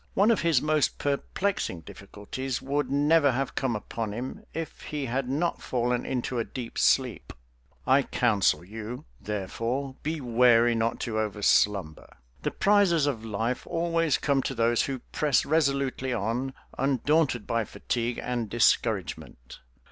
One 0.15 0.31
of 0.31 0.41
his 0.41 0.63
most 0.63 0.97
perplexing 0.97 1.81
difficulties 1.81 2.59
would 2.59 2.89
never 2.89 3.33
have 3.33 3.53
come 3.53 3.75
upon 3.75 4.13
him 4.13 4.43
if 4.51 4.81
he 4.81 5.05
had 5.05 5.29
not 5.29 5.61
fallen 5.61 6.07
into 6.07 6.39
a 6.39 6.43
deep 6.43 6.79
sleep. 6.79 7.31
I 7.85 8.01
counsel 8.01 8.65
you, 8.65 9.05
therefore, 9.21 9.95
be 10.01 10.19
wary 10.19 10.73
not 10.73 10.99
to 11.01 11.19
overslumber. 11.19 12.17
The 12.41 12.49
prizes 12.49 13.05
of 13.05 13.23
life 13.23 13.67
always 13.67 14.17
come 14.17 14.41
to 14.41 14.55
those 14.55 14.85
who 14.87 15.01
press 15.11 15.45
resolutely 15.45 16.13
on, 16.13 16.55
undaunted 16.79 17.45
by 17.45 17.63
fatigue 17.63 18.19
and 18.23 18.49
discouragement. 18.49 19.59